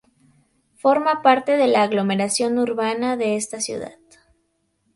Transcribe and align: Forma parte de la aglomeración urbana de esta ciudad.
Forma 0.77 1.21
parte 1.21 1.57
de 1.57 1.67
la 1.67 1.83
aglomeración 1.83 2.57
urbana 2.57 3.17
de 3.17 3.35
esta 3.35 3.61
ciudad. 3.61 3.99